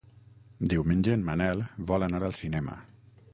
Diumenge 0.71 1.13
en 1.17 1.25
Manel 1.27 1.61
vol 1.91 2.07
anar 2.09 2.23
al 2.29 2.35
cinema. 2.41 2.81